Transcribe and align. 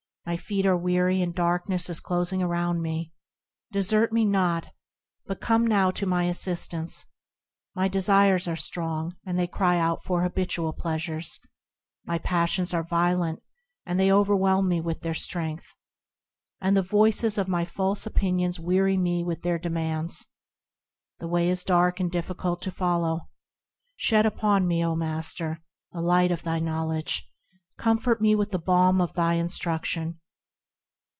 My 0.23 0.37
feet 0.37 0.65
are 0.67 0.77
weary, 0.77 1.21
and 1.21 1.33
darkness 1.35 1.89
is 1.89 1.99
closing 1.99 2.41
around 2.43 2.81
me; 2.81 3.11
Desert 3.73 4.13
me 4.13 4.23
not, 4.23 4.69
but 5.25 5.41
come 5.41 5.65
now 5.67 5.89
to 5.91 6.05
my 6.05 6.23
assistance! 6.25 7.05
My 7.75 7.87
desires 7.89 8.47
are 8.47 8.55
strong, 8.55 9.17
and 9.25 9.37
they 9.37 9.47
cry 9.47 9.77
out 9.77 10.03
for 10.05 10.19
their 10.19 10.29
habitual 10.29 10.71
pleasures; 10.73 11.39
My 12.05 12.17
passions 12.19 12.71
are 12.73 12.83
violent, 12.83 13.41
and 13.85 13.99
overwhelm 13.99 14.69
me 14.69 14.79
with 14.79 15.01
their 15.01 15.15
strength; 15.15 15.73
And 16.61 16.77
the 16.77 16.81
voices 16.83 17.37
of 17.39 17.47
my 17.49 17.65
false 17.65 18.05
opinions 18.05 18.57
weary 18.59 18.95
me 18.97 19.23
with 19.25 19.41
their 19.41 19.57
demands. 19.59 20.27
The 21.19 21.27
way 21.27 21.49
is 21.49 21.63
dark 21.65 21.99
and 21.99 22.09
difficult 22.11 22.61
to 22.61 22.71
follow; 22.71 23.27
Shed 23.97 24.25
upon 24.27 24.65
me, 24.67 24.85
O 24.85 24.95
Master! 24.95 25.61
the 25.91 25.99
light 25.99 26.31
of 26.31 26.43
thy 26.43 26.59
knowledge, 26.59 27.27
Comfort 27.77 28.21
me 28.21 28.35
with 28.35 28.51
the 28.51 28.59
balm 28.59 29.01
of 29.01 29.13
thy 29.15 29.33
instruction. 29.33 30.19